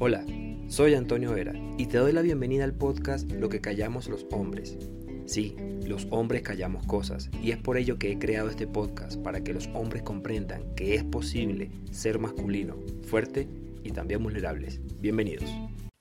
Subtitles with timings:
[0.00, 0.24] Hola,
[0.66, 4.76] soy Antonio Vera y te doy la bienvenida al podcast Lo que callamos los hombres.
[5.24, 5.54] Sí,
[5.86, 9.54] los hombres callamos cosas y es por ello que he creado este podcast para que
[9.54, 12.74] los hombres comprendan que es posible ser masculino,
[13.06, 13.48] fuerte
[13.84, 14.80] y también vulnerables.
[15.00, 15.48] Bienvenidos.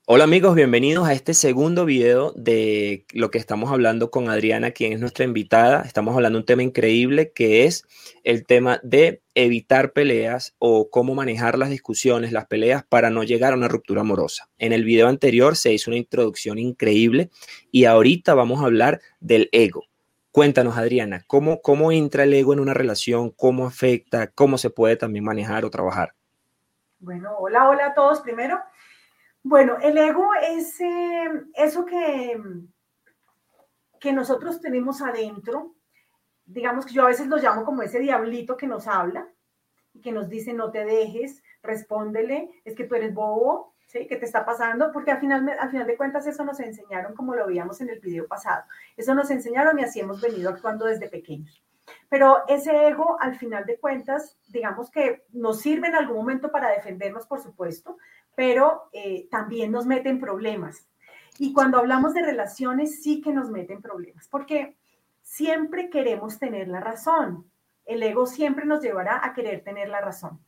[0.06, 4.92] Hola amigos, bienvenidos a este segundo video de lo que estamos hablando con Adriana, quien
[4.92, 5.84] es nuestra invitada.
[5.84, 7.88] Estamos hablando de un tema increíble que es
[8.26, 13.54] el tema de evitar peleas o cómo manejar las discusiones, las peleas para no llegar
[13.54, 14.50] a una ruptura amorosa.
[14.58, 17.30] En el video anterior se hizo una introducción increíble
[17.72, 19.86] y ahorita vamos a hablar del ego.
[20.32, 23.30] Cuéntanos, Adriana, ¿cómo, cómo entra el ego en una relación?
[23.30, 24.28] ¿Cómo afecta?
[24.28, 26.14] ¿Cómo se puede también manejar o trabajar?
[27.00, 28.60] Bueno, hola, hola a todos primero.
[29.46, 32.42] Bueno, el ego es eh, eso que,
[34.00, 35.76] que nosotros tenemos adentro.
[36.46, 39.28] Digamos que yo a veces lo llamo como ese diablito que nos habla
[39.94, 44.08] y que nos dice no te dejes, respóndele, es que tú eres bobo, ¿sí?
[44.08, 44.94] ¿Qué te está pasando?
[44.94, 48.00] Porque al final, al final de cuentas eso nos enseñaron como lo veíamos en el
[48.00, 48.64] video pasado.
[48.96, 51.62] Eso nos enseñaron y así hemos venido actuando desde pequeños.
[52.10, 56.70] Pero ese ego, al final de cuentas, digamos que nos sirve en algún momento para
[56.70, 57.98] defendernos, por supuesto,
[58.36, 60.88] pero eh, también nos meten problemas.
[61.40, 64.78] Y cuando hablamos de relaciones, sí que nos meten problemas, porque
[65.22, 67.50] siempre queremos tener la razón.
[67.86, 70.40] El ego siempre nos llevará a querer tener la razón.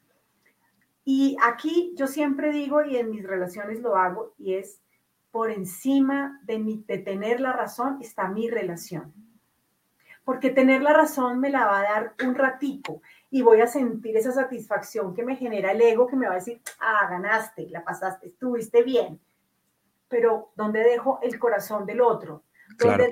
[1.03, 4.81] Y aquí yo siempre digo, y en mis relaciones lo hago, y es
[5.31, 9.13] por encima de, mi, tener la razón está mi relación.
[10.23, 14.15] Porque tener la razón me la va a dar un ratico y voy a sentir
[14.17, 17.83] esa satisfacción que me genera el ego que me va a decir, ah, ganaste, la
[17.83, 19.19] pasaste, estuviste bien.
[20.07, 22.43] Pero ¿dónde dejo el corazón del otro?
[22.77, 23.05] Claro.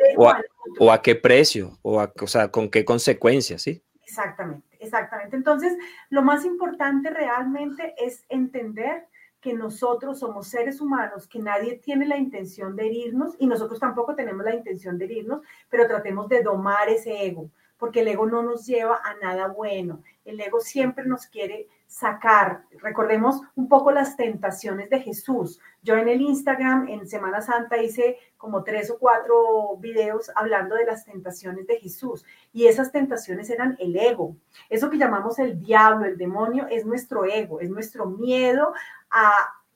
[0.80, 1.78] O, a, qué precio?
[1.82, 3.62] O, a, o sea, ¿con qué consecuencias?
[3.62, 3.84] ¿sí?
[4.04, 5.36] Exactamente, exactamente.
[5.36, 5.74] Entonces,
[6.10, 9.08] lo más importante realmente es entender
[9.42, 14.16] que nosotros somos seres humanos, que nadie tiene la intención de herirnos y nosotros tampoco
[14.16, 17.50] tenemos la intención de herirnos, pero tratemos de domar ese ego
[17.84, 20.02] porque el ego no nos lleva a nada bueno.
[20.24, 22.64] El ego siempre nos quiere sacar.
[22.80, 25.60] Recordemos un poco las tentaciones de Jesús.
[25.82, 30.86] Yo en el Instagram en Semana Santa hice como tres o cuatro videos hablando de
[30.86, 32.24] las tentaciones de Jesús
[32.54, 34.38] y esas tentaciones eran el ego.
[34.70, 38.74] Eso que llamamos el diablo, el demonio, es nuestro ego, es nuestro miedo
[39.12, 39.34] a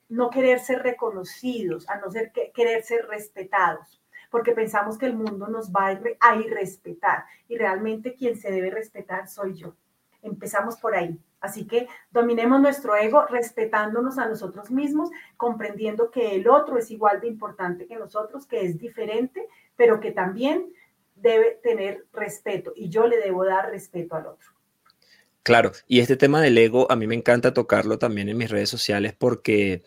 [0.08, 4.00] no querer ser reconocidos, a no ser, querer ser respetados
[4.30, 9.28] porque pensamos que el mundo nos va a irrespetar y realmente quien se debe respetar
[9.28, 9.76] soy yo.
[10.22, 11.20] Empezamos por ahí.
[11.40, 17.22] Así que dominemos nuestro ego respetándonos a nosotros mismos, comprendiendo que el otro es igual
[17.22, 20.74] de importante que nosotros, que es diferente, pero que también
[21.16, 24.50] debe tener respeto y yo le debo dar respeto al otro.
[25.44, 28.70] Claro, y este tema del ego a mí me encanta tocarlo también en mis redes
[28.70, 29.84] sociales porque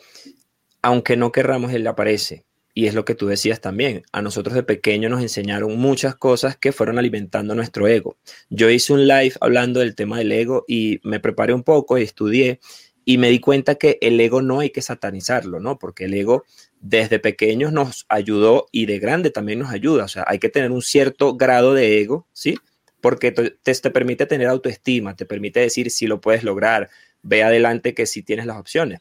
[0.83, 2.45] aunque no querramos, él aparece.
[2.81, 4.05] Y es lo que tú decías también.
[4.11, 8.17] A nosotros de pequeño nos enseñaron muchas cosas que fueron alimentando nuestro ego.
[8.49, 12.05] Yo hice un live hablando del tema del ego y me preparé un poco y
[12.05, 12.59] estudié
[13.05, 15.79] y me di cuenta que el ego no hay que satanizarlo, ¿no?
[15.79, 16.45] Porque el ego
[16.81, 20.05] desde pequeños nos ayudó y de grande también nos ayuda.
[20.05, 22.57] O sea, hay que tener un cierto grado de ego, ¿sí?
[23.03, 26.89] Porque te, te permite tener autoestima, te permite decir si lo puedes lograr,
[27.21, 29.01] ve adelante que si tienes las opciones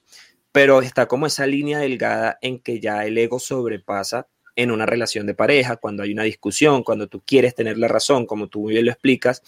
[0.51, 5.25] pero está como esa línea delgada en que ya el ego sobrepasa en una relación
[5.25, 8.73] de pareja, cuando hay una discusión, cuando tú quieres tener la razón, como tú muy
[8.73, 9.41] bien lo explicas,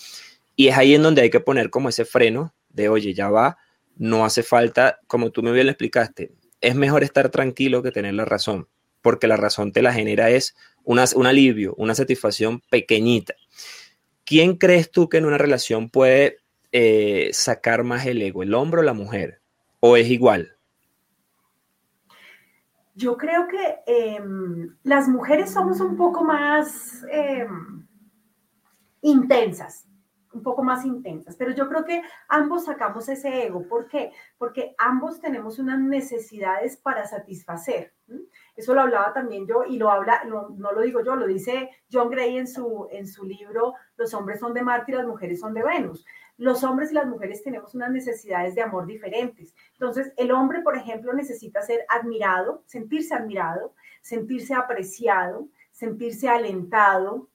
[0.56, 3.58] y es ahí en donde hay que poner como ese freno de, oye, ya va,
[3.98, 6.32] no hace falta, como tú muy bien lo explicaste,
[6.62, 8.68] es mejor estar tranquilo que tener la razón,
[9.02, 13.36] porque la razón te la genera es una, un alivio, una satisfacción pequeñita.
[14.24, 16.38] ¿Quién crees tú que en una relación puede
[16.72, 19.42] eh, sacar más el ego, el hombre o la mujer?
[19.80, 20.56] ¿O es igual?
[22.94, 27.88] Yo creo que em, las mujeres somos un poco más em,
[29.02, 29.88] intensas,
[30.34, 33.68] un poco más intensas, pero yo creo que ambos sacamos ese ego.
[33.68, 34.12] ¿Por qué?
[34.38, 37.94] Porque ambos tenemos unas necesidades para satisfacer.
[38.56, 42.10] Eso lo hablaba también yo y lo habla, no lo digo yo, lo dice John
[42.10, 45.54] Gray en su, en su libro Los hombres son de Marte y las mujeres son
[45.54, 46.06] de Venus
[46.42, 49.54] los hombres y las mujeres tenemos unas necesidades de amor diferentes.
[49.74, 57.30] Entonces, el hombre, por ejemplo, necesita ser admirado, sentirse admirado, sentirse apreciado, sentirse alentado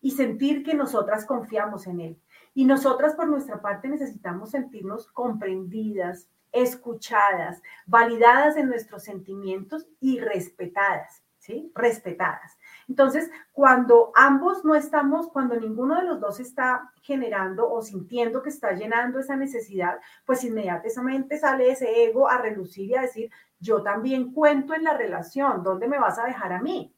[0.00, 2.20] y sentir que nosotras confiamos en él.
[2.54, 11.24] Y nosotras, por nuestra parte, necesitamos sentirnos comprendidas, escuchadas, validadas en nuestros sentimientos y respetadas,
[11.40, 11.72] ¿sí?
[11.74, 12.56] Respetadas.
[12.88, 18.50] Entonces, cuando ambos no estamos, cuando ninguno de los dos está generando o sintiendo que
[18.50, 23.82] está llenando esa necesidad, pues inmediatamente sale ese ego a relucir y a decir, yo
[23.82, 26.94] también cuento en la relación, ¿dónde me vas a dejar a mí?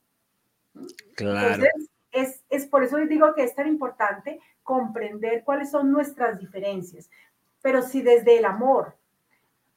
[1.17, 1.55] Claro.
[1.55, 6.38] Entonces, es, es por eso les digo que es tan importante comprender cuáles son nuestras
[6.38, 7.08] diferencias.
[7.62, 8.97] Pero si desde el amor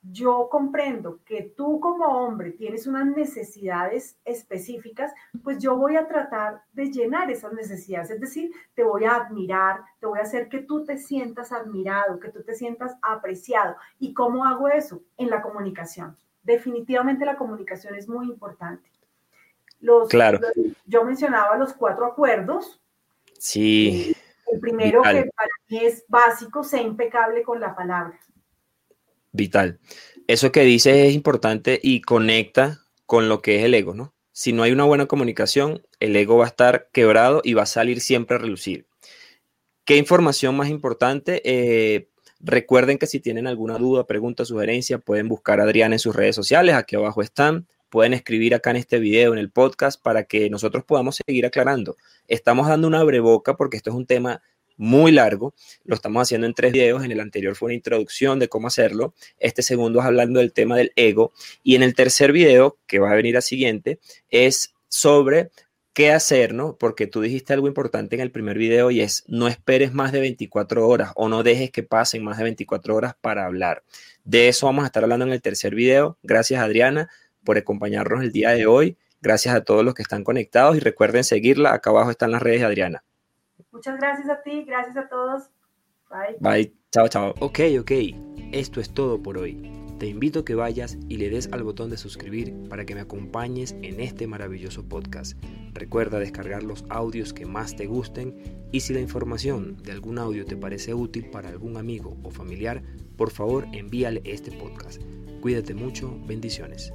[0.04, 5.12] yo comprendo que tú como hombre tienes unas necesidades específicas,
[5.44, 8.10] pues yo voy a tratar de llenar esas necesidades.
[8.10, 12.20] Es decir, te voy a admirar, te voy a hacer que tú te sientas admirado,
[12.20, 13.76] que tú te sientas apreciado.
[14.00, 15.04] ¿Y cómo hago eso?
[15.18, 16.18] En la comunicación.
[16.42, 18.90] Definitivamente la comunicación es muy importante.
[19.80, 20.40] Los, claro.
[20.86, 22.82] yo mencionaba los cuatro acuerdos.
[23.38, 24.16] Sí.
[24.52, 28.20] El primero que para mí es básico, sea impecable con la palabra
[29.32, 29.80] vital.
[30.28, 34.14] Eso que dices es importante y conecta con lo que es el ego, ¿no?
[34.32, 37.66] Si no hay una buena comunicación, el ego va a estar quebrado y va a
[37.66, 38.88] salir siempre a relucir.
[39.84, 41.42] ¿Qué información más importante?
[41.44, 46.16] Eh, recuerden que si tienen alguna duda, pregunta, sugerencia, pueden buscar a Adriana en sus
[46.16, 47.68] redes sociales, aquí abajo están.
[47.90, 51.98] Pueden escribir acá en este video, en el podcast, para que nosotros podamos seguir aclarando.
[52.30, 54.42] Estamos dando una breboca porque esto es un tema
[54.82, 55.54] muy largo.
[55.86, 57.06] Lo estamos haciendo en tres videos.
[57.06, 59.14] En el anterior fue una introducción de cómo hacerlo.
[59.38, 61.32] Este segundo es hablando del tema del ego.
[61.64, 64.00] Y en el tercer video, que va a venir a siguiente,
[64.32, 65.52] es sobre
[65.94, 66.78] qué hacer, ¿no?
[66.78, 70.20] Porque tú dijiste algo importante en el primer video y es no esperes más de
[70.20, 73.84] 24 horas o no dejes que pasen más de 24 horas para hablar.
[74.24, 76.18] De eso vamos a estar hablando en el tercer video.
[76.24, 77.08] Gracias Adriana
[77.44, 78.98] por acompañarnos el día de hoy.
[79.22, 81.74] Gracias a todos los que están conectados y recuerden seguirla.
[81.74, 83.04] Acá abajo están las redes de Adriana.
[83.82, 85.50] Muchas gracias a ti, gracias a todos.
[86.08, 86.38] Bye.
[86.40, 86.76] Bye.
[86.92, 87.34] Chao, chao.
[87.40, 87.92] Ok, ok.
[88.52, 89.72] Esto es todo por hoy.
[89.98, 93.02] Te invito a que vayas y le des al botón de suscribir para que me
[93.02, 95.36] acompañes en este maravilloso podcast.
[95.74, 100.46] Recuerda descargar los audios que más te gusten y si la información de algún audio
[100.46, 102.84] te parece útil para algún amigo o familiar,
[103.18, 105.02] por favor envíale este podcast.
[105.42, 106.94] Cuídate mucho, bendiciones.